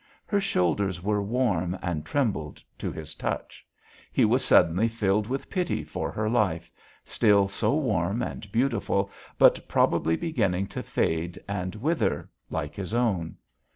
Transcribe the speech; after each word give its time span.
Her 0.25 0.41
shoulders 0.41 1.03
were 1.03 1.21
warm 1.21 1.77
and 1.79 2.03
trembled 2.03 2.63
to 2.79 2.91
his 2.91 3.13
touch. 3.13 3.63
He 4.11 4.25
was 4.25 4.43
suddenly 4.43 4.87
filled 4.87 5.27
with 5.27 5.47
pity 5.47 5.83
for 5.83 6.09
her 6.09 6.27
life, 6.27 6.71
still 7.05 7.47
so 7.47 7.75
warm 7.75 8.23
and 8.23 8.51
beautiful, 8.51 9.11
but 9.37 9.67
probably 9.67 10.15
beginning 10.15 10.65
to 10.69 10.81
fade 10.81 11.37
and 11.47 11.75
wither, 11.75 12.31
like 12.49 12.73
his 12.73 12.95
own. 12.95 13.37